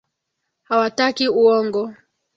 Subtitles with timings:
[0.67, 1.83] Hawataki uongo.